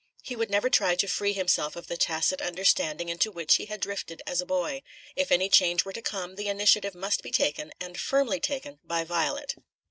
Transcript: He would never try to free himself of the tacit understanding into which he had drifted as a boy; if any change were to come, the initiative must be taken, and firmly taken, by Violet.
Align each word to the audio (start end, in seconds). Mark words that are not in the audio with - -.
He 0.23 0.35
would 0.35 0.49
never 0.49 0.67
try 0.67 0.95
to 0.95 1.07
free 1.07 1.33
himself 1.33 1.75
of 1.75 1.85
the 1.85 1.95
tacit 1.95 2.41
understanding 2.41 3.07
into 3.07 3.29
which 3.31 3.57
he 3.57 3.65
had 3.67 3.79
drifted 3.81 4.23
as 4.25 4.41
a 4.41 4.47
boy; 4.47 4.81
if 5.15 5.31
any 5.31 5.47
change 5.47 5.85
were 5.85 5.93
to 5.93 6.01
come, 6.01 6.37
the 6.37 6.47
initiative 6.47 6.95
must 6.95 7.21
be 7.21 7.29
taken, 7.29 7.71
and 7.79 7.99
firmly 7.99 8.39
taken, 8.39 8.79
by 8.83 9.03
Violet. 9.03 9.53